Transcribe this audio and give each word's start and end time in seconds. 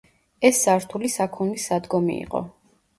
ეს 0.49 0.61
სართული 0.67 1.13
საქონლის 1.17 1.69
სადგომი 1.73 2.21
იყო. 2.27 2.47